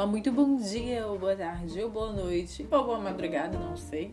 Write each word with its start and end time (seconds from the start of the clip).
Olá, 0.00 0.06
muito 0.06 0.32
bom 0.32 0.56
dia, 0.56 1.06
ou 1.06 1.18
boa 1.18 1.36
tarde, 1.36 1.78
ou 1.82 1.90
boa 1.90 2.10
noite, 2.10 2.66
ou 2.70 2.84
boa 2.86 2.98
madrugada, 2.98 3.58
não 3.58 3.76
sei. 3.76 4.10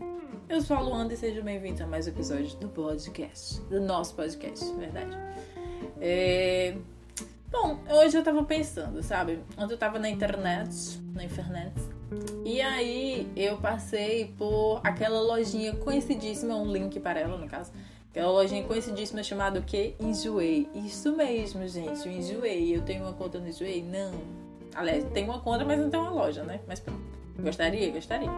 Eu 0.50 0.60
sou 0.60 0.75
a 0.75 0.82
Luanda 0.82 1.13
e 1.13 1.18
sejam 1.18 1.41
bem-vindos 1.41 1.79
a 1.79 1.88
mais 1.88 2.05
um 2.07 2.10
episódio 2.10 2.57
do 2.57 2.68
podcast, 2.68 3.62
do 3.70 3.79
nosso 3.79 4.13
podcast, 4.13 4.70
verdade. 4.76 5.18
É... 6.02 6.76
Bom, 7.50 7.80
hoje 7.89 8.18
eu 8.18 8.21
tava 8.21 8.44
pensando, 8.44 9.02
sabe? 9.02 9.39
Ontem 9.58 9.76
eu 9.76 9.77
tava 9.77 9.98
na 9.98 10.09
internet, 10.09 11.00
na 11.13 11.23
internet, 11.23 11.76
e 12.44 12.59
aí 12.59 13.31
eu 13.34 13.55
passei 13.55 14.34
por 14.38 14.81
aquela 14.84 15.22
lojinha 15.22 15.73
conhecidíssima, 15.73 16.54
um 16.58 16.70
link 16.70 16.99
para 16.99 17.22
ela, 17.22 17.38
no 17.38 17.48
caso, 17.48 17.72
aquela 18.09 18.30
lojinha 18.30 18.66
conhecidíssima 18.66 19.23
chamada 19.23 19.62
o 19.62 19.63
quê? 19.63 19.95
Enjoei. 20.02 20.67
Isso 20.76 21.16
mesmo, 21.16 21.66
gente, 21.66 22.05
eu 22.05 22.12
enjoei. 22.12 22.76
Eu 22.76 22.81
tenho 22.81 23.04
uma 23.04 23.13
conta 23.13 23.40
no 23.40 23.48
Enjoei? 23.48 23.81
Não 23.81 24.47
Aliás, 24.77 25.04
tem 25.05 25.23
uma 25.23 25.40
conta, 25.40 25.66
mas 25.66 25.80
não 25.80 25.90
tem 25.90 25.99
uma 25.99 26.12
loja, 26.12 26.44
né? 26.44 26.59
Mas 26.67 26.80
pronto. 26.80 27.02
Gostaria? 27.40 27.91
Gostaria. 27.91 28.30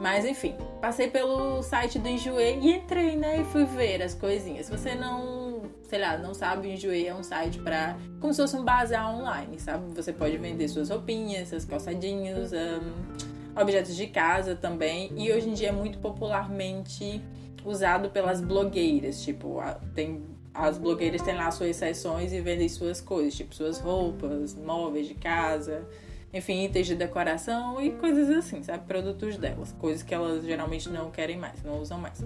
Mas 0.00 0.24
enfim, 0.24 0.54
passei 0.80 1.10
pelo 1.10 1.62
site 1.62 1.98
do 1.98 2.08
Enjoei 2.08 2.60
e 2.60 2.76
entrei, 2.76 3.16
né? 3.16 3.40
E 3.40 3.44
fui 3.44 3.64
ver 3.64 4.00
as 4.00 4.14
coisinhas. 4.14 4.66
Se 4.66 4.72
você 4.72 4.94
não, 4.94 5.62
sei 5.82 5.98
lá, 5.98 6.16
não 6.16 6.32
sabe, 6.32 6.68
o 6.68 6.70
Enjoei 6.70 7.08
é 7.08 7.14
um 7.14 7.24
site 7.24 7.58
pra. 7.58 7.96
como 8.20 8.32
se 8.32 8.40
fosse 8.40 8.56
um 8.56 8.64
bazar 8.64 9.12
online, 9.12 9.58
sabe? 9.58 9.92
Você 9.94 10.12
pode 10.12 10.36
vender 10.36 10.68
suas 10.68 10.90
roupinhas, 10.90 11.48
seus 11.48 11.64
calçadinhos, 11.64 12.52
um, 12.52 13.60
objetos 13.60 13.96
de 13.96 14.06
casa 14.06 14.54
também. 14.54 15.12
E 15.16 15.32
hoje 15.32 15.48
em 15.48 15.54
dia 15.54 15.70
é 15.70 15.72
muito 15.72 15.98
popularmente 15.98 17.20
usado 17.64 18.10
pelas 18.10 18.40
blogueiras. 18.40 19.20
Tipo, 19.22 19.60
tem 19.92 20.33
as 20.54 20.78
blogueiras 20.78 21.20
têm 21.20 21.34
lá 21.34 21.50
suas 21.50 21.74
seções 21.74 22.32
e 22.32 22.40
vendem 22.40 22.68
suas 22.68 23.00
coisas, 23.00 23.34
tipo 23.34 23.52
suas 23.54 23.80
roupas, 23.80 24.54
móveis 24.54 25.08
de 25.08 25.14
casa, 25.14 25.84
enfim, 26.32 26.62
itens 26.64 26.86
de 26.86 26.94
decoração 26.94 27.80
e 27.80 27.90
coisas 27.90 28.30
assim, 28.30 28.62
sabe? 28.62 28.86
Produtos 28.86 29.36
delas, 29.36 29.72
coisas 29.72 30.04
que 30.04 30.14
elas 30.14 30.44
geralmente 30.44 30.88
não 30.88 31.10
querem 31.10 31.36
mais, 31.36 31.60
não 31.64 31.80
usam 31.80 31.98
mais. 31.98 32.24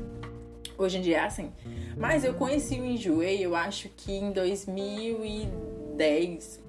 Hoje 0.77 0.99
em 0.99 1.01
dia 1.01 1.17
é 1.19 1.21
assim. 1.21 1.51
Mas 1.97 2.23
eu 2.23 2.35
conheci 2.35 2.79
o 2.79 2.85
Enjoei, 2.85 3.43
eu 3.45 3.57
acho 3.57 3.89
que 3.97 4.13
em 4.13 4.31
2010, 4.31 6.61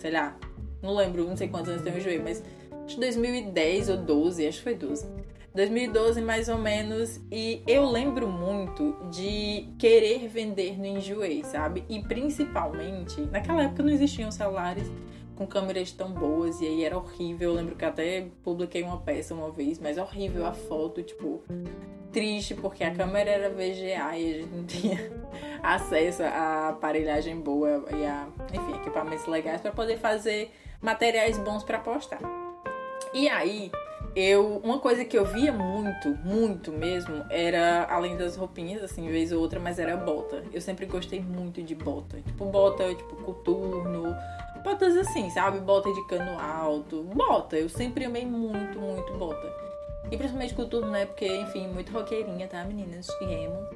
sei 0.00 0.10
lá, 0.10 0.36
não 0.82 0.94
lembro, 0.94 1.24
não 1.24 1.36
sei 1.36 1.46
quantos 1.48 1.70
anos 1.70 1.82
tem 1.82 1.94
o 1.94 1.98
Enjoei, 1.98 2.18
mas 2.18 2.42
acho 2.84 2.96
que 2.96 3.00
2010 3.00 3.88
ou 3.88 3.96
12, 3.98 4.46
acho 4.46 4.58
que 4.58 4.64
foi 4.64 4.74
12. 4.74 5.06
2012 5.54 6.20
mais 6.20 6.48
ou 6.48 6.58
menos, 6.58 7.20
e 7.30 7.62
eu 7.66 7.88
lembro 7.88 8.26
muito 8.26 8.96
de 9.10 9.68
querer 9.78 10.26
vender 10.26 10.76
no 10.76 10.84
Enjoei, 10.84 11.44
sabe? 11.44 11.84
E 11.88 12.02
principalmente, 12.02 13.20
naquela 13.30 13.62
época 13.62 13.84
não 13.84 13.90
existiam 13.90 14.32
celulares 14.32 14.90
com 15.36 15.46
câmeras 15.46 15.92
tão 15.92 16.10
boas 16.10 16.60
e 16.60 16.66
aí 16.66 16.84
era 16.84 16.96
horrível. 16.96 17.50
Eu 17.50 17.54
lembro 17.54 17.76
que 17.76 17.84
até 17.84 18.26
publiquei 18.42 18.82
uma 18.82 18.98
peça 18.98 19.32
uma 19.32 19.50
vez, 19.50 19.78
mas 19.78 19.96
horrível 19.96 20.44
a 20.44 20.52
foto, 20.52 21.02
tipo, 21.02 21.42
triste 22.12 22.54
porque 22.54 22.82
a 22.82 22.92
câmera 22.92 23.30
era 23.30 23.50
VGA 23.50 24.16
e 24.16 24.34
a 24.34 24.38
gente 24.38 24.50
não 24.52 24.64
tinha 24.64 24.98
acesso 25.62 26.24
à 26.24 26.70
aparelhagem 26.70 27.40
boa 27.40 27.84
e 27.92 28.04
a, 28.04 28.26
enfim, 28.52 28.76
equipamentos 28.80 29.26
legais 29.26 29.60
para 29.60 29.70
poder 29.70 29.98
fazer 29.98 30.52
materiais 30.80 31.38
bons 31.38 31.62
para 31.62 31.78
postar. 31.78 32.20
E 33.12 33.28
aí, 33.28 33.70
eu 34.16 34.58
uma 34.62 34.78
coisa 34.78 35.04
que 35.04 35.16
eu 35.16 35.24
via 35.24 35.52
muito, 35.52 36.08
muito 36.24 36.72
mesmo, 36.72 37.24
era 37.30 37.84
além 37.90 38.16
das 38.16 38.36
roupinhas, 38.36 38.82
assim, 38.82 39.08
vez 39.08 39.32
ou 39.32 39.40
outra, 39.40 39.58
mas 39.58 39.78
era 39.78 39.96
bota. 39.96 40.44
Eu 40.52 40.60
sempre 40.60 40.86
gostei 40.86 41.20
muito 41.20 41.62
de 41.62 41.74
bota. 41.74 42.20
Tipo, 42.20 42.44
bota, 42.46 42.94
tipo, 42.94 43.16
coturno, 43.16 44.14
botas 44.62 44.96
assim, 44.96 45.30
sabe? 45.30 45.58
Bota 45.58 45.92
de 45.92 46.06
cano 46.06 46.38
alto, 46.38 47.02
bota. 47.14 47.56
Eu 47.56 47.68
sempre 47.68 48.04
amei 48.04 48.24
muito, 48.24 48.78
muito 48.78 49.12
bota. 49.14 49.64
E 50.10 50.16
principalmente 50.16 50.54
coturno, 50.54 50.90
né? 50.90 51.06
Porque, 51.06 51.26
enfim, 51.26 51.66
muito 51.68 51.92
roqueirinha, 51.92 52.46
tá, 52.46 52.64
meninas? 52.64 53.06
De 53.06 53.24
emo. 53.24 53.66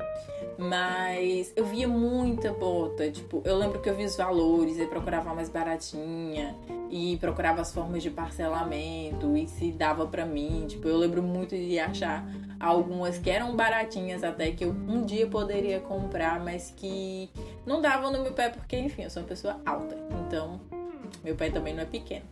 Mas 0.58 1.52
eu 1.56 1.64
via 1.64 1.88
muita 1.88 2.52
bota. 2.52 3.10
Tipo, 3.10 3.42
eu 3.44 3.56
lembro 3.56 3.80
que 3.80 3.88
eu 3.88 3.94
vi 3.94 4.04
os 4.04 4.16
valores, 4.16 4.78
eu 4.78 4.88
procurava 4.88 5.34
mais 5.34 5.48
baratinha. 5.48 6.54
E 6.90 7.16
procurava 7.18 7.60
as 7.60 7.72
formas 7.72 8.02
de 8.02 8.10
parcelamento. 8.10 9.36
E 9.36 9.46
se 9.46 9.70
dava 9.72 10.06
pra 10.06 10.24
mim. 10.24 10.64
Tipo, 10.68 10.88
eu 10.88 10.96
lembro 10.96 11.22
muito 11.22 11.56
de 11.56 11.78
achar 11.78 12.26
algumas 12.58 13.18
que 13.18 13.30
eram 13.30 13.54
baratinhas 13.54 14.24
até 14.24 14.50
que 14.50 14.64
eu 14.64 14.70
um 14.70 15.04
dia 15.04 15.26
poderia 15.26 15.80
comprar, 15.80 16.40
mas 16.40 16.72
que 16.76 17.30
não 17.64 17.80
davam 17.80 18.10
no 18.10 18.22
meu 18.22 18.32
pé, 18.32 18.48
porque, 18.48 18.76
enfim, 18.76 19.02
eu 19.02 19.10
sou 19.10 19.22
uma 19.22 19.28
pessoa 19.28 19.60
alta. 19.64 19.96
Então, 20.26 20.60
meu 21.22 21.36
pé 21.36 21.50
também 21.50 21.74
não 21.74 21.82
é 21.82 21.86
pequeno. 21.86 22.24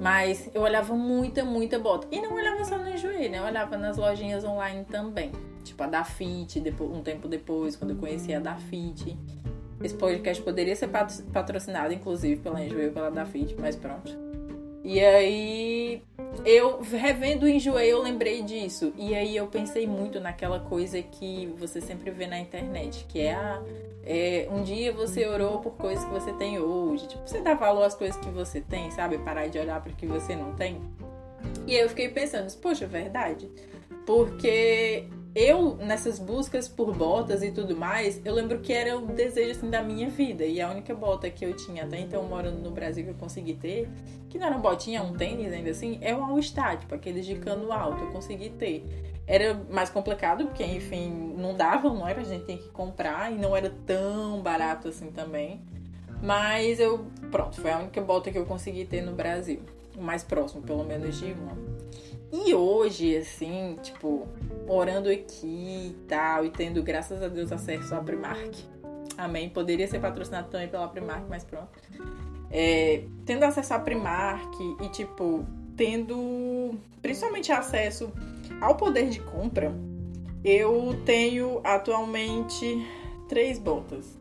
Mas 0.00 0.50
eu 0.52 0.62
olhava 0.62 0.94
muita, 0.94 1.44
muita 1.44 1.78
bota. 1.78 2.06
E 2.10 2.20
não 2.20 2.34
olhava 2.34 2.64
só 2.64 2.76
no 2.76 2.88
Enjoei, 2.88 3.28
né? 3.28 3.38
Eu 3.38 3.44
olhava 3.44 3.76
nas 3.76 3.96
lojinhas 3.96 4.44
online 4.44 4.84
também. 4.84 5.30
Tipo 5.64 5.84
a 5.84 5.86
da 5.86 6.04
Fit, 6.04 6.62
um 6.80 7.02
tempo 7.02 7.28
depois, 7.28 7.76
quando 7.76 7.92
eu 7.92 7.96
conheci 7.96 8.34
a 8.34 8.40
da 8.40 8.56
Fit. 8.56 9.16
Esse 9.82 9.94
podcast 9.94 10.42
poderia 10.42 10.74
ser 10.74 10.88
patrocinado, 11.32 11.92
inclusive, 11.92 12.40
pela 12.40 12.62
Enjoei 12.64 12.90
pela 12.90 13.10
da 13.10 13.24
Fit, 13.26 13.54
mas 13.58 13.76
pronto. 13.76 14.16
E 14.82 15.00
aí, 15.00 16.02
eu 16.44 16.80
revendo 16.80 17.44
o 17.44 17.48
Enjoei, 17.48 17.92
eu 17.92 18.02
lembrei 18.02 18.42
disso. 18.42 18.92
E 18.96 19.14
aí 19.14 19.36
eu 19.36 19.46
pensei 19.48 19.86
muito 19.86 20.20
naquela 20.20 20.60
coisa 20.60 21.02
que 21.02 21.52
você 21.58 21.80
sempre 21.80 22.10
vê 22.10 22.26
na 22.26 22.38
internet, 22.38 23.04
que 23.08 23.20
é 23.20 23.34
a 23.34 23.62
é, 24.08 24.46
um 24.52 24.62
dia 24.62 24.92
você 24.92 25.26
orou 25.26 25.58
por 25.58 25.72
coisas 25.72 26.04
que 26.04 26.10
você 26.12 26.32
tem 26.34 26.60
hoje. 26.60 27.08
Tipo, 27.08 27.28
você 27.28 27.40
dá 27.40 27.54
valor 27.54 27.82
às 27.82 27.94
coisas 27.94 28.16
que 28.16 28.30
você 28.30 28.60
tem, 28.60 28.88
sabe? 28.92 29.18
Parar 29.18 29.48
de 29.48 29.58
olhar 29.58 29.82
para 29.82 29.90
o 29.90 29.96
que 29.96 30.06
você 30.06 30.36
não 30.36 30.54
tem. 30.54 30.80
E 31.66 31.74
aí 31.74 31.80
eu 31.80 31.88
fiquei 31.88 32.08
pensando, 32.08 32.48
poxa, 32.58 32.84
é 32.84 32.88
verdade. 32.88 33.50
Porque 34.06 35.08
eu, 35.36 35.76
nessas 35.76 36.18
buscas 36.18 36.66
por 36.66 36.94
botas 36.94 37.42
e 37.42 37.50
tudo 37.50 37.76
mais, 37.76 38.20
eu 38.24 38.32
lembro 38.32 38.60
que 38.60 38.72
era 38.72 38.96
o 38.96 39.06
desejo 39.06 39.50
assim 39.50 39.68
da 39.68 39.82
minha 39.82 40.08
vida. 40.08 40.44
E 40.44 40.60
a 40.60 40.70
única 40.70 40.94
bota 40.94 41.28
que 41.28 41.44
eu 41.44 41.54
tinha 41.54 41.84
até 41.84 42.00
então 42.00 42.22
morando 42.22 42.58
no 42.58 42.70
Brasil 42.70 43.04
que 43.04 43.10
eu 43.10 43.14
consegui 43.14 43.52
ter, 43.52 43.86
que 44.30 44.38
não 44.38 44.46
era 44.46 44.56
uma 44.56 44.62
botinha, 44.62 45.02
um 45.02 45.12
tênis 45.12 45.52
ainda 45.52 45.70
assim, 45.70 45.98
é 46.00 46.16
o 46.16 46.24
All-Star, 46.24 46.78
tipo 46.78 46.94
aqueles 46.94 47.26
de 47.26 47.34
cano 47.34 47.70
alto, 47.70 48.02
eu 48.02 48.10
consegui 48.12 48.48
ter 48.48 48.82
era 49.26 49.54
mais 49.70 49.90
complicado, 49.90 50.46
porque, 50.46 50.64
enfim, 50.64 51.34
não 51.36 51.54
dava, 51.54 51.88
não 51.90 52.06
era? 52.06 52.20
A 52.20 52.24
gente 52.24 52.44
tinha 52.44 52.58
que 52.58 52.68
comprar 52.68 53.32
e 53.32 53.36
não 53.36 53.56
era 53.56 53.70
tão 53.84 54.40
barato 54.40 54.88
assim 54.88 55.10
também. 55.10 55.60
Mas 56.22 56.78
eu, 56.78 57.06
pronto, 57.30 57.60
foi 57.60 57.72
a 57.72 57.78
única 57.78 58.00
bota 58.00 58.30
que 58.30 58.38
eu 58.38 58.46
consegui 58.46 58.84
ter 58.84 59.02
no 59.02 59.12
Brasil. 59.12 59.60
O 59.96 60.00
mais 60.00 60.22
próximo, 60.22 60.62
pelo 60.62 60.84
menos, 60.84 61.18
de 61.18 61.32
uma. 61.32 61.52
E 62.32 62.54
hoje, 62.54 63.16
assim, 63.16 63.78
tipo, 63.82 64.26
morando 64.66 65.08
aqui 65.08 65.90
e 65.90 65.96
tal, 66.08 66.44
e 66.44 66.50
tendo, 66.50 66.82
graças 66.82 67.22
a 67.22 67.28
Deus, 67.28 67.52
acesso 67.52 67.94
à 67.94 68.00
Primark. 68.00 68.54
Amém. 69.16 69.48
Poderia 69.48 69.86
ser 69.86 70.00
patrocinado 70.00 70.48
também 70.50 70.68
pela 70.68 70.88
Primark, 70.88 71.24
mas 71.28 71.44
pronto. 71.44 71.68
É, 72.50 73.04
tendo 73.24 73.44
acesso 73.44 73.74
à 73.74 73.78
Primark 73.78 74.54
e, 74.82 74.88
tipo, 74.88 75.44
tendo 75.76 76.74
principalmente 77.00 77.52
acesso 77.52 78.12
ao 78.60 78.76
poder 78.76 79.08
de 79.08 79.20
compra, 79.20 79.72
eu 80.44 81.00
tenho 81.04 81.60
atualmente 81.64 82.86
três 83.28 83.58
botas. 83.58 84.18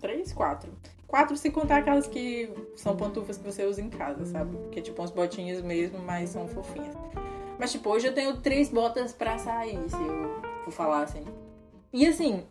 Três, 0.00 0.32
quatro. 0.32 0.72
Quatro 1.06 1.36
se 1.36 1.50
contar 1.50 1.78
aquelas 1.78 2.06
que 2.06 2.48
são 2.76 2.96
pantufas 2.96 3.36
que 3.36 3.44
você 3.44 3.66
usa 3.66 3.82
em 3.82 3.90
casa, 3.90 4.24
sabe? 4.24 4.56
Que 4.70 4.78
é 4.78 4.82
tipo 4.82 5.02
umas 5.02 5.10
botinhas 5.10 5.60
mesmo, 5.60 5.98
mas 5.98 6.30
são 6.30 6.46
fofinhas. 6.46 6.94
Mas 7.60 7.72
tipo, 7.72 7.90
hoje 7.90 8.06
eu 8.06 8.14
tenho 8.14 8.38
três 8.38 8.70
botas 8.70 9.12
pra 9.12 9.36
sair, 9.36 9.78
se 9.90 9.96
eu 9.96 10.40
for 10.64 10.70
falar 10.70 11.02
assim. 11.02 11.26
E 11.92 12.06
assim, 12.06 12.42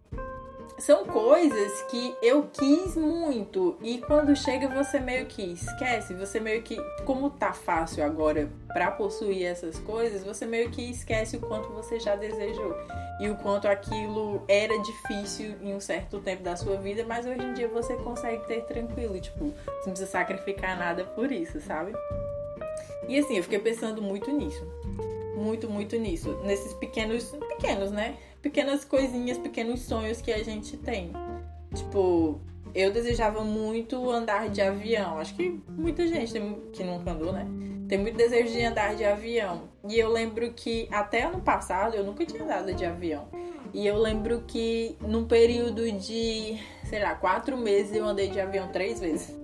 são 0.77 1.03
coisas 1.03 1.81
que 1.89 2.15
eu 2.21 2.47
quis 2.53 2.95
muito 2.95 3.75
e 3.81 3.97
quando 3.97 4.35
chega 4.35 4.67
você 4.67 4.99
meio 4.99 5.25
que 5.25 5.41
esquece, 5.41 6.13
você 6.13 6.39
meio 6.39 6.61
que 6.61 6.77
como 7.05 7.31
tá 7.31 7.53
fácil 7.53 8.03
agora 8.03 8.51
para 8.67 8.91
possuir 8.91 9.45
essas 9.45 9.79
coisas, 9.79 10.23
você 10.23 10.45
meio 10.45 10.69
que 10.69 10.91
esquece 10.91 11.37
o 11.37 11.39
quanto 11.39 11.69
você 11.69 11.99
já 11.99 12.15
desejou 12.15 12.75
e 13.19 13.29
o 13.29 13.35
quanto 13.35 13.67
aquilo 13.67 14.43
era 14.47 14.77
difícil 14.77 15.55
em 15.61 15.73
um 15.73 15.79
certo 15.79 16.19
tempo 16.19 16.43
da 16.43 16.55
sua 16.55 16.77
vida, 16.77 17.03
mas 17.03 17.25
hoje 17.25 17.41
em 17.41 17.53
dia 17.53 17.67
você 17.67 17.95
consegue 17.95 18.45
ter 18.45 18.61
tranquilo, 18.65 19.19
tipo, 19.19 19.39
você 19.39 19.87
não 19.87 19.93
precisa 19.93 20.05
sacrificar 20.05 20.77
nada 20.77 21.03
por 21.03 21.31
isso, 21.31 21.59
sabe? 21.59 21.93
E 23.09 23.19
assim, 23.19 23.35
eu 23.35 23.43
fiquei 23.43 23.59
pensando 23.59 24.01
muito 24.01 24.31
nisso. 24.31 24.65
Muito, 25.35 25.69
muito 25.69 25.97
nisso. 25.97 26.37
Nesses 26.43 26.73
pequenos, 26.73 27.35
pequenos, 27.49 27.91
né? 27.91 28.17
pequenas 28.41 28.85
coisinhas, 28.85 29.37
pequenos 29.37 29.81
sonhos 29.81 30.21
que 30.21 30.31
a 30.31 30.43
gente 30.43 30.77
tem. 30.77 31.11
Tipo, 31.73 32.39
eu 32.73 32.91
desejava 32.91 33.43
muito 33.43 34.09
andar 34.09 34.49
de 34.49 34.61
avião. 34.61 35.17
Acho 35.17 35.35
que 35.35 35.59
muita 35.69 36.07
gente 36.07 36.33
que 36.71 36.83
nunca 36.83 37.11
andou, 37.11 37.31
né? 37.31 37.45
Tem 37.87 37.97
muito 37.97 38.15
desejo 38.15 38.53
de 38.53 38.63
andar 38.63 38.95
de 38.95 39.03
avião. 39.03 39.69
E 39.87 39.97
eu 39.97 40.09
lembro 40.09 40.51
que 40.53 40.87
até 40.91 41.23
ano 41.23 41.41
passado 41.41 41.95
eu 41.95 42.03
nunca 42.03 42.25
tinha 42.25 42.43
andado 42.43 42.73
de 42.73 42.85
avião. 42.85 43.27
E 43.73 43.85
eu 43.85 43.97
lembro 43.97 44.43
que 44.47 44.95
num 45.01 45.25
período 45.25 45.91
de, 45.91 46.57
sei 46.85 47.01
lá, 47.01 47.15
quatro 47.15 47.57
meses 47.57 47.95
eu 47.95 48.05
andei 48.05 48.29
de 48.29 48.39
avião 48.39 48.69
três 48.69 48.99
vezes. 48.99 49.37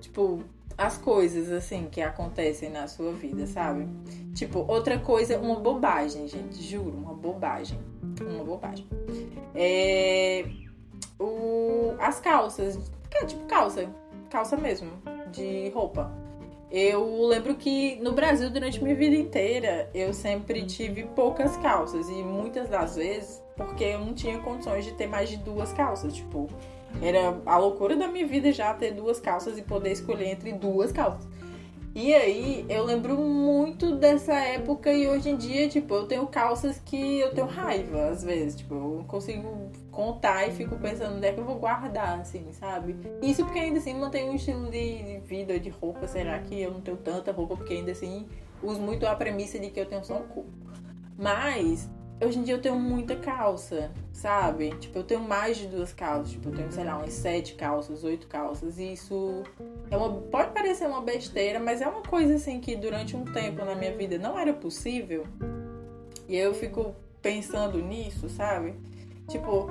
Tipo, 0.00 0.42
as 0.78 0.98
coisas 0.98 1.50
assim 1.50 1.88
que 1.90 2.00
acontecem 2.00 2.70
na 2.70 2.86
sua 2.86 3.12
vida, 3.12 3.46
sabe? 3.46 3.88
Tipo, 4.34 4.64
outra 4.68 4.98
coisa, 4.98 5.38
uma 5.38 5.56
bobagem, 5.56 6.28
gente, 6.28 6.62
juro, 6.62 6.96
uma 6.96 7.14
bobagem. 7.14 7.78
Uma 8.20 8.44
bobagem. 8.44 8.86
É. 9.54 10.44
O, 11.18 11.94
as 11.98 12.20
calças. 12.20 12.78
Que 13.10 13.18
é 13.18 13.24
tipo 13.24 13.46
calça. 13.46 13.88
Calça 14.28 14.56
mesmo. 14.56 14.90
De 15.32 15.70
roupa. 15.70 16.12
Eu 16.70 17.26
lembro 17.26 17.54
que 17.54 17.96
no 18.02 18.12
Brasil, 18.12 18.50
durante 18.50 18.82
minha 18.82 18.94
vida 18.94 19.14
inteira, 19.16 19.88
eu 19.94 20.12
sempre 20.12 20.64
tive 20.64 21.04
poucas 21.04 21.56
calças. 21.58 22.08
E 22.08 22.22
muitas 22.22 22.68
das 22.68 22.96
vezes, 22.96 23.42
porque 23.56 23.84
eu 23.84 24.00
não 24.00 24.12
tinha 24.12 24.38
condições 24.40 24.84
de 24.84 24.92
ter 24.92 25.06
mais 25.06 25.30
de 25.30 25.38
duas 25.38 25.72
calças. 25.72 26.12
Tipo, 26.12 26.48
era 27.02 27.40
a 27.44 27.58
loucura 27.58 27.96
da 27.96 28.08
minha 28.08 28.26
vida 28.26 28.52
já 28.52 28.72
ter 28.74 28.92
duas 28.92 29.20
calças 29.20 29.58
e 29.58 29.62
poder 29.62 29.92
escolher 29.92 30.28
entre 30.28 30.52
duas 30.52 30.92
calças. 30.92 31.28
E 31.94 32.12
aí, 32.12 32.66
eu 32.68 32.84
lembro 32.84 33.16
muito 33.16 33.96
dessa 33.96 34.34
época 34.34 34.92
e 34.92 35.08
hoje 35.08 35.30
em 35.30 35.36
dia, 35.36 35.66
tipo, 35.66 35.94
eu 35.94 36.06
tenho 36.06 36.26
calças 36.26 36.78
que 36.84 37.20
eu 37.20 37.32
tenho 37.32 37.46
raiva, 37.46 38.10
às 38.10 38.22
vezes. 38.22 38.56
Tipo, 38.56 38.74
eu 38.74 38.80
não 38.98 39.04
consigo 39.04 39.70
contar 39.90 40.46
e 40.46 40.52
fico 40.52 40.76
pensando 40.76 41.16
onde 41.16 41.26
é 41.26 41.32
que 41.32 41.40
eu 41.40 41.44
vou 41.44 41.56
guardar, 41.56 42.20
assim, 42.20 42.52
sabe? 42.52 42.94
Isso 43.22 43.42
porque 43.42 43.60
ainda 43.60 43.78
assim 43.78 43.94
mantenho 43.94 44.30
um 44.30 44.34
estilo 44.34 44.70
de 44.70 45.20
vida, 45.24 45.58
de 45.58 45.70
roupa. 45.70 46.06
Será 46.06 46.38
que 46.38 46.60
eu 46.60 46.70
não 46.70 46.82
tenho 46.82 46.98
tanta 46.98 47.32
roupa? 47.32 47.56
Porque 47.56 47.72
ainda 47.72 47.92
assim 47.92 48.26
uso 48.62 48.78
muito 48.78 49.06
a 49.06 49.14
premissa 49.14 49.58
de 49.58 49.70
que 49.70 49.80
eu 49.80 49.86
tenho 49.86 50.04
só 50.04 50.16
um 50.18 50.26
corpo. 50.26 50.50
Mas 51.16 51.88
Hoje 52.18 52.38
em 52.38 52.42
dia 52.42 52.54
eu 52.54 52.60
tenho 52.60 52.76
muita 52.76 53.14
calça, 53.14 53.90
sabe? 54.16 54.70
Tipo, 54.80 55.00
eu 55.00 55.04
tenho 55.04 55.20
mais 55.20 55.58
de 55.58 55.66
duas 55.66 55.92
calças. 55.92 56.32
Tipo, 56.32 56.48
eu 56.48 56.54
tenho, 56.54 56.72
sei 56.72 56.84
lá, 56.84 56.96
umas 56.96 57.12
sete 57.12 57.54
calças, 57.54 58.02
oito 58.02 58.26
calças. 58.26 58.78
E 58.78 58.94
isso 58.94 59.42
é 59.90 59.96
uma, 59.96 60.10
pode 60.22 60.52
parecer 60.52 60.86
uma 60.86 61.02
besteira, 61.02 61.60
mas 61.60 61.82
é 61.82 61.86
uma 61.86 62.02
coisa 62.02 62.34
assim 62.34 62.58
que 62.58 62.74
durante 62.76 63.14
um 63.14 63.24
tempo 63.24 63.64
na 63.64 63.74
minha 63.74 63.94
vida 63.94 64.18
não 64.18 64.38
era 64.38 64.54
possível. 64.54 65.26
E 66.26 66.34
eu 66.34 66.54
fico 66.54 66.94
pensando 67.20 67.78
nisso, 67.78 68.28
sabe? 68.30 68.74
Tipo, 69.28 69.68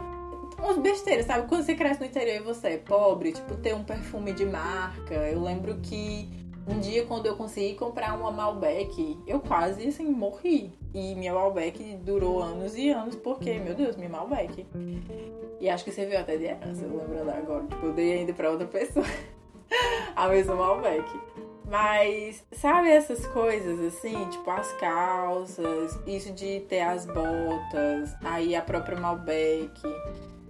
umas 0.59 0.77
besteiras, 0.77 1.25
sabe? 1.25 1.47
Quando 1.47 1.63
você 1.63 1.73
cresce 1.73 1.99
no 1.99 2.05
interior 2.05 2.35
e 2.35 2.43
você 2.43 2.67
é 2.67 2.77
pobre, 2.77 3.31
tipo, 3.31 3.55
ter 3.55 3.73
um 3.73 3.83
perfume 3.83 4.31
de 4.31 4.45
marca. 4.45 5.15
Eu 5.15 5.41
lembro 5.41 5.75
que 5.81 6.29
um 6.67 6.79
dia, 6.79 7.05
quando 7.05 7.27
eu 7.27 7.35
consegui 7.35 7.75
comprar 7.75 8.17
uma 8.17 8.31
Malbec, 8.31 9.19
eu 9.27 9.39
quase, 9.39 9.87
assim, 9.87 10.05
morri. 10.05 10.73
E 10.93 11.13
minha 11.15 11.33
Malbec 11.33 11.97
durou 11.97 12.41
anos 12.41 12.75
e 12.75 12.89
anos, 12.89 13.15
porque, 13.15 13.59
meu 13.59 13.75
Deus, 13.75 13.95
minha 13.95 14.09
Malbec. 14.09 14.65
E 15.59 15.69
acho 15.69 15.83
que 15.83 15.91
você 15.91 16.05
viu 16.05 16.19
até 16.19 16.37
de 16.37 16.45
herança, 16.45 16.85
lembrando 16.85 17.29
agora. 17.29 17.65
Tipo, 17.67 17.85
eu 17.87 17.93
dei 17.93 18.13
ainda 18.13 18.33
pra 18.33 18.49
outra 18.49 18.67
pessoa 18.67 19.05
a 20.15 20.27
mesma 20.27 20.55
Malbec. 20.55 21.07
Mas, 21.67 22.43
sabe 22.51 22.89
essas 22.89 23.25
coisas 23.27 23.79
assim, 23.79 24.13
tipo 24.29 24.49
as 24.51 24.71
calças, 24.73 25.99
isso 26.05 26.31
de 26.31 26.59
ter 26.61 26.81
as 26.81 27.05
botas, 27.07 28.15
aí 28.23 28.55
a 28.55 28.61
própria 28.61 28.99
Malbec. 28.99 29.81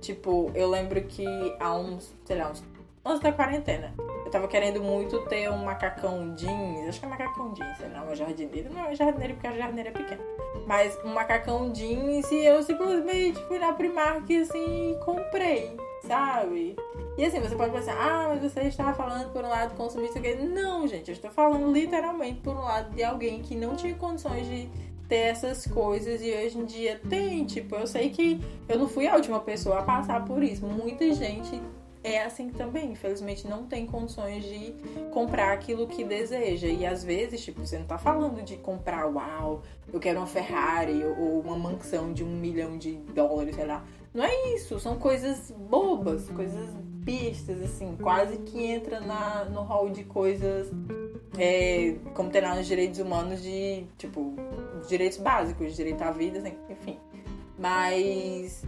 Tipo, 0.02 0.52
eu 0.54 0.70
lembro 0.70 1.02
que 1.04 1.26
há 1.60 1.74
uns, 1.76 2.14
sei 2.26 2.38
lá, 2.38 2.52
uns 2.52 2.62
antes 3.06 3.22
da 3.22 3.32
quarentena. 3.32 3.94
Eu 4.26 4.32
tava 4.32 4.48
querendo 4.48 4.82
muito 4.82 5.20
ter 5.26 5.50
um 5.52 5.64
macacão 5.64 6.34
jeans, 6.34 6.90
acho 6.90 7.00
que 7.00 7.06
é 7.06 7.10
macacão 7.10 7.54
jeans, 7.54 7.78
sei 7.78 7.90
lá, 7.90 8.02
uma 8.02 8.16
jardineira. 8.16 8.70
Não 8.70 8.86
é 8.86 8.96
jardineira 8.96 9.34
porque 9.36 9.48
a 9.48 9.56
jardineira 9.56 9.90
é 9.90 9.94
pequena. 9.94 10.22
Mas 10.66 10.98
um 11.06 11.14
macacão 11.14 11.72
jeans 11.72 12.30
e 12.32 12.44
eu 12.44 12.64
simplesmente 12.64 13.40
fui 13.46 13.60
na 13.60 13.74
Primark 13.74 14.30
assim 14.42 14.94
e 14.94 15.06
comprei, 15.06 15.78
sabe? 16.02 16.76
E 17.18 17.24
assim, 17.24 17.40
você 17.40 17.56
pode 17.56 17.72
pensar, 17.72 17.94
ah, 17.94 18.28
mas 18.30 18.42
você 18.42 18.62
está 18.62 18.94
falando 18.94 19.32
por 19.32 19.44
um 19.44 19.48
lado 19.48 19.76
consumista. 19.76 20.20
Não, 20.44 20.88
gente, 20.88 21.10
eu 21.10 21.14
estou 21.14 21.32
falando 21.32 21.72
literalmente 21.72 22.42
por 22.42 22.56
um 22.56 22.62
lado 22.62 22.94
de 22.94 23.04
alguém 23.04 23.42
que 23.42 23.56
não 23.56 23.76
tinha 23.76 23.94
condições 23.94 24.46
de 24.48 24.68
ter 25.08 25.28
essas 25.28 25.66
coisas 25.68 26.22
e 26.22 26.32
hoje 26.32 26.58
em 26.58 26.66
dia 26.66 27.00
tem. 27.08 27.46
Tipo, 27.46 27.76
eu 27.76 27.88
sei 27.88 28.10
que 28.10 28.42
eu 28.68 28.80
não 28.80 28.88
fui 28.88 29.08
a 29.08 29.16
última 29.16 29.40
pessoa 29.40 29.80
a 29.80 29.84
passar 29.84 30.26
por 30.26 30.44
isso. 30.44 30.66
Muita 30.66 31.14
gente 31.14 31.62
é 32.06 32.24
assim 32.24 32.50
também. 32.50 32.92
Infelizmente, 32.92 33.48
não 33.48 33.66
tem 33.66 33.86
condições 33.86 34.44
de 34.44 34.76
comprar 35.12 35.52
aquilo 35.54 35.88
que 35.88 36.04
deseja. 36.04 36.68
E 36.68 36.86
às 36.86 37.04
vezes, 37.04 37.44
tipo, 37.44 37.66
você 37.66 37.80
não 37.80 37.86
tá 37.86 37.98
falando 37.98 38.44
de 38.44 38.58
comprar, 38.58 39.08
uau, 39.08 39.64
eu 39.92 40.00
quero 40.00 40.20
uma 40.20 40.28
Ferrari 40.28 41.04
ou 41.04 41.42
uma 41.42 41.58
mansão 41.58 42.14
de 42.14 42.24
um 42.24 42.30
milhão 42.30 42.78
de 42.78 42.94
dólares, 43.14 43.56
sei 43.56 43.66
lá. 43.66 43.84
Não 44.14 44.24
é 44.24 44.54
isso, 44.54 44.80
são 44.80 44.98
coisas 44.98 45.52
bobas, 45.52 46.30
coisas 46.30 46.70
bestas, 46.76 47.62
assim, 47.62 47.98
quase 48.02 48.38
que 48.38 48.64
entra 48.64 49.00
na, 49.02 49.46
no 49.46 49.62
hall 49.62 49.90
de 49.90 50.04
coisas 50.06 50.72
é, 51.38 51.96
como 52.14 52.30
tem 52.30 52.42
lá 52.42 52.56
nos 52.56 52.66
direitos 52.66 53.00
humanos 53.00 53.42
de, 53.42 53.86
tipo, 53.98 54.34
direitos 54.88 55.18
básicos, 55.18 55.76
direito 55.76 56.02
à 56.02 56.12
vida, 56.12 56.40
assim, 56.40 56.54
enfim. 56.70 56.98
Mas 57.58 58.64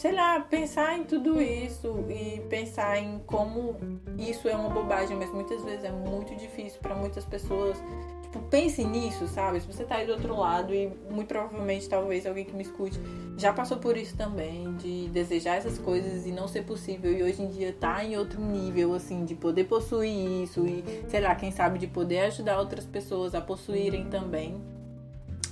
sei 0.00 0.12
lá, 0.12 0.40
pensar 0.40 0.96
em 0.96 1.04
tudo 1.04 1.42
isso 1.42 2.06
e 2.08 2.40
pensar 2.48 2.96
em 2.96 3.18
como 3.26 3.76
isso 4.16 4.48
é 4.48 4.56
uma 4.56 4.70
bobagem, 4.70 5.14
mas 5.14 5.30
muitas 5.30 5.62
vezes 5.62 5.84
é 5.84 5.92
muito 5.92 6.34
difícil 6.36 6.80
para 6.80 6.94
muitas 6.94 7.22
pessoas. 7.26 7.76
Tipo, 8.22 8.40
pense 8.48 8.82
nisso, 8.82 9.28
sabe? 9.28 9.60
Se 9.60 9.66
você 9.66 9.84
tá 9.84 9.96
aí 9.96 10.06
do 10.06 10.12
outro 10.12 10.34
lado 10.34 10.72
e 10.72 10.90
muito 11.10 11.28
provavelmente 11.28 11.86
talvez 11.86 12.24
alguém 12.24 12.46
que 12.46 12.54
me 12.54 12.62
escute 12.62 12.98
já 13.36 13.52
passou 13.52 13.76
por 13.76 13.94
isso 13.94 14.16
também, 14.16 14.74
de 14.76 15.10
desejar 15.10 15.56
essas 15.56 15.78
coisas 15.78 16.24
e 16.24 16.32
não 16.32 16.48
ser 16.48 16.62
possível 16.62 17.12
e 17.12 17.22
hoje 17.22 17.42
em 17.42 17.48
dia 17.48 17.76
tá 17.78 18.02
em 18.02 18.16
outro 18.16 18.40
nível 18.40 18.94
assim, 18.94 19.26
de 19.26 19.34
poder 19.34 19.64
possuir 19.64 20.44
isso 20.44 20.66
e, 20.66 20.82
sei 21.10 21.20
lá, 21.20 21.34
quem 21.34 21.50
sabe 21.50 21.78
de 21.78 21.86
poder 21.86 22.20
ajudar 22.20 22.58
outras 22.58 22.86
pessoas 22.86 23.34
a 23.34 23.40
possuírem 23.42 24.06
também. 24.06 24.62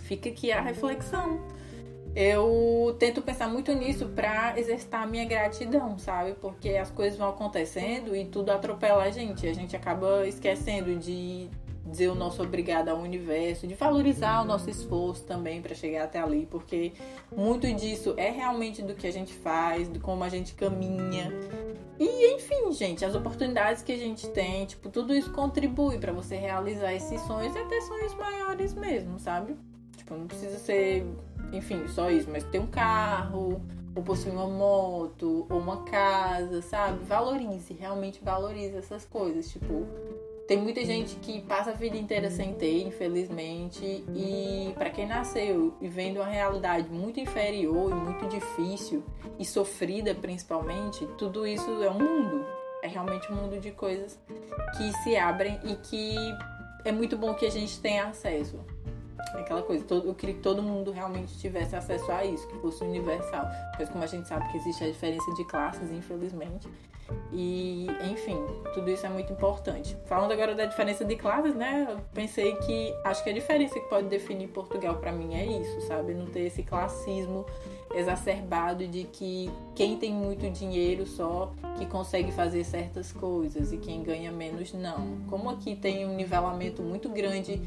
Fica 0.04 0.30
aqui 0.30 0.50
a 0.50 0.62
reflexão 0.62 1.38
eu 2.14 2.96
tento 2.98 3.22
pensar 3.22 3.48
muito 3.48 3.72
nisso 3.72 4.06
para 4.08 4.58
exercitar 4.58 5.08
minha 5.08 5.24
gratidão, 5.24 5.98
sabe? 5.98 6.34
Porque 6.40 6.70
as 6.70 6.90
coisas 6.90 7.18
vão 7.18 7.28
acontecendo 7.28 8.14
e 8.14 8.24
tudo 8.24 8.50
atropela 8.50 9.04
a 9.04 9.10
gente. 9.10 9.46
A 9.46 9.52
gente 9.52 9.76
acaba 9.76 10.26
esquecendo 10.26 10.96
de 10.96 11.48
dizer 11.88 12.08
o 12.08 12.14
nosso 12.14 12.42
obrigado 12.42 12.88
ao 12.88 12.98
universo, 12.98 13.66
de 13.66 13.74
valorizar 13.74 14.42
o 14.42 14.44
nosso 14.44 14.68
esforço 14.68 15.24
também 15.24 15.62
para 15.62 15.74
chegar 15.74 16.04
até 16.04 16.20
ali, 16.20 16.46
porque 16.46 16.92
muito 17.34 17.72
disso 17.72 18.14
é 18.16 18.30
realmente 18.30 18.82
do 18.82 18.94
que 18.94 19.06
a 19.06 19.12
gente 19.12 19.32
faz, 19.32 19.90
de 19.90 19.98
como 19.98 20.22
a 20.22 20.28
gente 20.28 20.54
caminha. 20.54 21.32
E 21.98 22.34
enfim, 22.34 22.70
gente, 22.72 23.04
as 23.04 23.14
oportunidades 23.14 23.82
que 23.82 23.92
a 23.92 23.96
gente 23.96 24.28
tem, 24.28 24.66
tipo, 24.66 24.88
tudo 24.88 25.14
isso 25.14 25.32
contribui 25.32 25.98
para 25.98 26.12
você 26.12 26.36
realizar 26.36 26.92
esses 26.94 27.20
sonhos 27.22 27.54
e 27.56 27.58
até 27.58 27.80
sonhos 27.80 28.14
maiores 28.14 28.74
mesmo, 28.74 29.18
sabe? 29.18 29.56
Tipo, 29.96 30.14
não 30.14 30.26
precisa 30.26 30.58
ser 30.58 31.04
enfim, 31.52 31.86
só 31.88 32.10
isso, 32.10 32.28
mas 32.30 32.44
ter 32.44 32.58
um 32.58 32.66
carro, 32.66 33.60
ou 33.94 34.02
possuir 34.02 34.32
uma 34.32 34.46
moto, 34.46 35.46
ou 35.50 35.58
uma 35.58 35.82
casa, 35.84 36.62
sabe? 36.62 37.04
Valorize, 37.04 37.72
realmente 37.74 38.20
valorize 38.22 38.76
essas 38.76 39.04
coisas. 39.04 39.50
Tipo, 39.50 39.86
tem 40.46 40.56
muita 40.56 40.84
gente 40.84 41.16
que 41.16 41.42
passa 41.42 41.70
a 41.70 41.74
vida 41.74 41.96
inteira 41.96 42.30
sem 42.30 42.54
ter, 42.54 42.86
infelizmente, 42.86 44.04
e 44.14 44.72
para 44.78 44.88
quem 44.88 45.06
nasceu 45.06 45.74
e 45.80 45.88
vendo 45.88 46.20
uma 46.20 46.26
realidade 46.26 46.88
muito 46.88 47.20
inferior 47.20 47.90
e 47.90 47.94
muito 47.94 48.26
difícil 48.28 49.02
e 49.38 49.44
sofrida 49.44 50.14
principalmente, 50.14 51.06
tudo 51.18 51.46
isso 51.46 51.82
é 51.82 51.90
um 51.90 51.98
mundo. 51.98 52.46
É 52.82 52.88
realmente 52.88 53.30
um 53.32 53.36
mundo 53.36 53.58
de 53.58 53.72
coisas 53.72 54.18
que 54.76 54.92
se 55.02 55.16
abrem 55.16 55.58
e 55.64 55.74
que 55.74 56.16
é 56.84 56.92
muito 56.92 57.18
bom 57.18 57.34
que 57.34 57.44
a 57.44 57.50
gente 57.50 57.80
tenha 57.80 58.06
acesso. 58.06 58.58
Aquela 59.34 59.62
coisa, 59.62 59.84
todo, 59.84 60.08
eu 60.08 60.14
queria 60.14 60.34
que 60.34 60.40
todo 60.40 60.62
mundo 60.62 60.90
realmente 60.90 61.36
tivesse 61.38 61.76
acesso 61.76 62.10
a 62.10 62.24
isso, 62.24 62.46
que 62.48 62.58
fosse 62.58 62.82
universal. 62.82 63.46
Mas 63.78 63.88
como 63.88 64.02
a 64.04 64.06
gente 64.06 64.26
sabe 64.28 64.50
que 64.50 64.56
existe 64.56 64.84
a 64.84 64.86
diferença 64.86 65.32
de 65.34 65.44
classes, 65.44 65.90
infelizmente. 65.90 66.68
E, 67.32 67.86
enfim, 68.10 68.38
tudo 68.74 68.90
isso 68.90 69.06
é 69.06 69.08
muito 69.08 69.32
importante. 69.32 69.96
Falando 70.06 70.32
agora 70.32 70.54
da 70.54 70.66
diferença 70.66 71.04
de 71.04 71.16
classes, 71.16 71.54
né? 71.54 71.86
Eu 71.90 72.00
pensei 72.12 72.54
que 72.56 72.94
acho 73.04 73.24
que 73.24 73.30
a 73.30 73.32
diferença 73.32 73.74
que 73.74 73.88
pode 73.88 74.08
definir 74.08 74.48
Portugal 74.48 74.96
para 74.96 75.12
mim 75.12 75.34
é 75.34 75.46
isso, 75.46 75.80
sabe? 75.82 76.14
Não 76.14 76.26
ter 76.26 76.40
esse 76.40 76.62
classismo 76.62 77.46
exacerbado 77.94 78.86
de 78.86 79.04
que 79.04 79.50
quem 79.74 79.96
tem 79.96 80.12
muito 80.12 80.48
dinheiro 80.50 81.06
só 81.06 81.52
que 81.76 81.86
consegue 81.86 82.32
fazer 82.32 82.64
certas 82.64 83.12
coisas 83.12 83.72
e 83.72 83.78
quem 83.78 84.02
ganha 84.02 84.30
menos 84.30 84.72
não. 84.72 85.18
Como 85.28 85.48
aqui 85.50 85.74
tem 85.74 86.06
um 86.06 86.14
nivelamento 86.14 86.82
muito 86.82 87.08
grande 87.08 87.60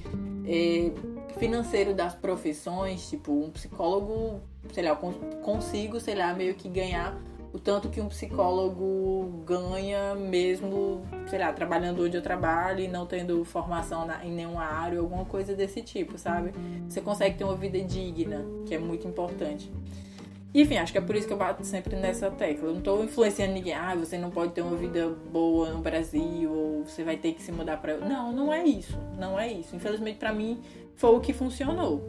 é, 0.46 0.92
financeiro 1.38 1.94
das 1.94 2.14
profissões, 2.14 3.10
tipo, 3.10 3.32
um 3.32 3.50
psicólogo, 3.50 4.42
sei 4.74 4.84
lá, 4.84 4.96
consigo, 5.44 6.00
sei 6.00 6.16
lá, 6.16 6.34
meio 6.34 6.56
que 6.56 6.70
ganhar 6.70 7.18
o 7.54 7.60
tanto 7.60 7.90
que 7.90 8.00
um 8.00 8.08
psicólogo 8.08 9.44
ganha 9.46 10.16
mesmo, 10.16 11.02
sei 11.28 11.40
lá, 11.40 11.52
trabalhando 11.52 12.04
onde 12.04 12.16
eu 12.16 12.22
trabalho 12.22 12.80
e 12.80 12.88
não 12.88 13.06
tendo 13.06 13.44
formação 13.44 14.06
na, 14.06 14.24
em 14.26 14.32
nenhuma 14.32 14.64
área, 14.64 15.00
alguma 15.00 15.26
coisa 15.26 15.54
desse 15.54 15.82
tipo, 15.82 16.18
sabe? 16.18 16.54
Você 16.88 17.02
consegue 17.02 17.38
ter 17.38 17.44
uma 17.44 17.56
vida 17.56 17.80
digna, 17.82 18.46
que 18.66 18.74
é 18.74 18.80
muito 18.80 19.06
importante. 19.06 19.70
Enfim, 20.54 20.78
acho 20.78 20.92
que 20.92 20.98
é 20.98 21.02
por 21.02 21.16
isso 21.16 21.28
que 21.28 21.34
eu 21.34 21.38
bato 21.38 21.64
sempre 21.64 21.96
nessa 21.96 22.30
tecla. 22.30 22.68
Eu 22.68 22.74
não 22.74 22.82
tô 22.82 23.02
influenciando 23.04 23.54
ninguém, 23.54 23.74
ah, 23.74 23.96
você 23.96 24.18
não 24.18 24.30
pode 24.30 24.52
ter 24.52 24.62
uma 24.62 24.76
vida 24.76 25.08
boa 25.32 25.70
no 25.72 25.80
Brasil, 25.80 26.52
ou 26.52 26.84
você 26.84 27.04
vai 27.04 27.16
ter 27.16 27.34
que 27.34 27.42
se 27.42 27.52
mudar 27.52 27.78
pra. 27.78 27.98
Não, 27.98 28.34
não 28.34 28.54
é 28.54 28.64
isso. 28.64 28.98
Não 29.18 29.40
é 29.40 29.52
isso. 29.52 29.76
Infelizmente, 29.76 30.18
para 30.18 30.34
mim, 30.34 30.62
foi 30.96 31.16
o 31.16 31.22
que 31.22 31.32
funcionou. 31.32 32.02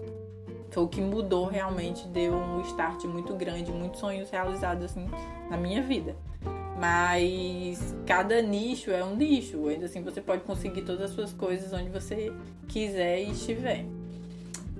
Foi 0.70 0.82
o 0.82 0.88
que 0.88 1.00
mudou 1.00 1.46
realmente, 1.46 2.08
deu 2.08 2.32
um 2.32 2.62
start 2.62 3.04
muito 3.04 3.34
grande, 3.34 3.70
muitos 3.70 4.00
sonhos 4.00 4.30
realizados 4.30 4.86
assim 4.86 5.06
na 5.50 5.56
minha 5.56 5.82
vida. 5.82 6.16
Mas 6.80 7.94
cada 8.06 8.42
nicho 8.42 8.90
é 8.90 9.04
um 9.04 9.14
nicho. 9.14 9.68
Ainda 9.68 9.86
assim, 9.86 10.02
você 10.02 10.20
pode 10.20 10.42
conseguir 10.42 10.82
todas 10.82 11.02
as 11.02 11.10
suas 11.10 11.32
coisas 11.32 11.72
onde 11.72 11.90
você 11.90 12.32
quiser 12.66 13.22
e 13.22 13.30
estiver. 13.30 13.84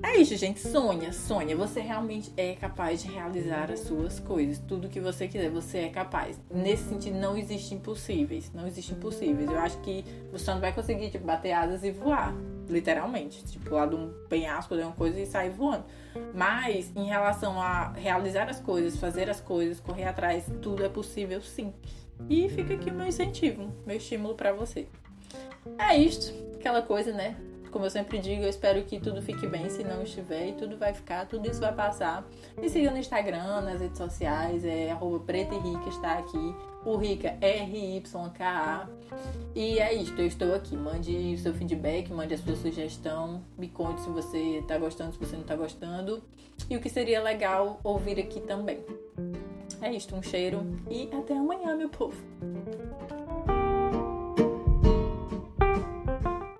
É 0.03 0.17
isso, 0.17 0.37
gente. 0.37 0.61
Sonha, 0.61 1.13
sonha. 1.13 1.57
Você 1.57 1.81
realmente 1.81 2.33
é 2.37 2.55
capaz 2.55 3.03
de 3.03 3.09
realizar 3.09 3.71
as 3.71 3.81
suas 3.81 4.19
coisas. 4.19 4.59
Tudo 4.59 4.89
que 4.89 5.01
você 5.01 5.29
quiser, 5.29 5.49
você 5.49 5.79
é 5.79 5.89
capaz. 5.89 6.41
Nesse 6.51 6.89
sentido, 6.89 7.19
não 7.19 7.37
existe 7.37 7.75
impossíveis. 7.75 8.51
Não 8.53 8.67
existe 8.67 8.93
impossíveis. 8.93 9.49
Eu 9.49 9.59
acho 9.59 9.79
que 9.79 10.05
você 10.33 10.51
não 10.51 10.61
vai 10.61 10.73
conseguir, 10.73 11.11
tipo, 11.11 11.25
bater 11.25 11.53
asas 11.53 11.85
e 11.85 11.93
voar. 11.93 12.35
Literalmente. 12.69 13.45
Tipo, 13.45 13.75
lá 13.75 13.87
de 13.87 13.95
um 13.95 14.13
penhasco, 14.29 14.77
de 14.77 14.83
uma 14.83 14.93
coisa 14.93 15.21
e 15.21 15.25
sair 15.25 15.51
voando. 15.51 15.85
Mas, 16.35 16.91
em 16.97 17.07
relação 17.07 17.61
a 17.61 17.93
realizar 17.93 18.51
as 18.51 18.61
coisas, 18.61 18.99
fazer 18.99 19.31
as 19.31 19.41
coisas, 19.41 19.79
correr 19.79 20.05
atrás, 20.05 20.45
tudo 20.61 20.85
é 20.85 20.89
possível 20.89 21.41
sim. 21.41 21.73
E 22.29 22.49
fica 22.49 22.75
aqui 22.75 22.91
o 22.91 22.95
meu 22.95 23.07
incentivo, 23.07 23.73
meu 23.87 23.97
estímulo 23.97 24.35
para 24.35 24.53
você. 24.53 24.87
É 25.79 25.97
isto. 25.97 26.35
Aquela 26.57 26.83
coisa, 26.83 27.13
né? 27.13 27.37
Como 27.73 27.87
eu 27.87 27.91
sempre 27.91 28.19
digo, 28.19 28.43
eu 28.43 28.51
espero 28.51 28.85
que 28.85 29.01
tudo 29.01 29.23
fique 29.23 29.47
bem 29.47 29.71
se 29.71 29.83
não 29.83 30.03
estiver 30.03 30.49
e 30.49 30.53
tudo 30.53 30.77
vai 30.77 30.93
ficar, 30.93 31.27
tudo 31.27 31.51
isso 31.51 31.59
vai 31.59 31.73
passar. 31.75 32.23
Me 32.61 32.69
siga 32.69 32.91
no 32.91 32.99
Instagram, 32.99 33.63
nas 33.63 33.81
redes 33.81 33.97
sociais, 33.97 34.63
é 34.63 34.91
arroba 34.91 35.21
preta 35.21 35.55
e 35.55 35.59
rica, 35.59 35.89
está 35.89 36.19
aqui. 36.19 36.55
O 36.85 36.97
Rica 36.97 37.35
R-Y-K-A. 37.41 38.89
E 39.55 39.79
é 39.79 39.95
isso, 39.95 40.15
eu 40.19 40.27
estou 40.27 40.55
aqui. 40.55 40.77
Mande 40.77 41.35
o 41.35 41.39
seu 41.39 41.55
feedback, 41.55 42.13
mande 42.13 42.35
a 42.35 42.39
sua 42.39 42.57
sugestão, 42.57 43.43
me 43.57 43.69
conte 43.69 44.03
se 44.03 44.11
você 44.11 44.59
está 44.59 44.77
gostando, 44.77 45.13
se 45.13 45.19
você 45.19 45.35
não 45.35 45.43
está 45.43 45.57
gostando. 45.57 46.23
E 46.69 46.77
o 46.77 46.81
que 46.81 46.91
seria 46.91 47.23
legal 47.23 47.81
ouvir 47.83 48.21
aqui 48.21 48.41
também. 48.41 48.85
É 49.81 49.91
isto, 49.91 50.15
um 50.15 50.23
cheiro 50.23 50.63
e 50.91 51.09
até 51.13 51.37
amanhã, 51.37 51.75
meu 51.75 51.89
povo. 51.89 52.17